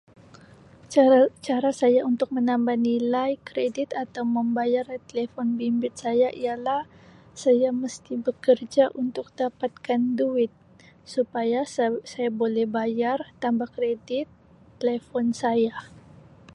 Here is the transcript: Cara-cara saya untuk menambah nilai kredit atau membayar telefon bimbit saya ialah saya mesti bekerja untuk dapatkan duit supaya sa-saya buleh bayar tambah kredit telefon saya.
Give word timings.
Cara-cara 0.93 1.69
saya 1.81 2.01
untuk 2.11 2.29
menambah 2.35 2.73
nilai 2.87 3.31
kredit 3.47 3.89
atau 4.03 4.23
membayar 4.35 4.87
telefon 5.09 5.47
bimbit 5.61 5.93
saya 6.03 6.29
ialah 6.43 6.81
saya 7.43 7.69
mesti 7.81 8.13
bekerja 8.25 8.85
untuk 9.03 9.27
dapatkan 9.39 10.01
duit 10.19 10.49
supaya 11.13 11.61
sa-saya 11.75 12.29
buleh 12.39 12.65
bayar 12.77 13.19
tambah 13.43 13.69
kredit 13.77 14.25
telefon 14.81 15.27
saya. 15.41 15.77